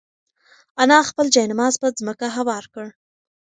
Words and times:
انا 0.81 0.99
خپل 1.09 1.25
جاینماز 1.35 1.73
په 1.81 1.87
ځمکه 1.99 2.27
هوار 2.37 2.63
کړ. 2.73 2.85